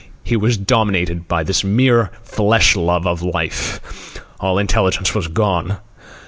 He 0.23 0.35
was 0.35 0.57
dominated 0.57 1.27
by 1.27 1.43
this 1.43 1.63
mere 1.63 2.09
flesh 2.23 2.75
love 2.75 3.05
of 3.05 3.21
life. 3.21 4.17
All 4.39 4.57
intelligence 4.57 5.13
was 5.13 5.27
gone. 5.27 5.77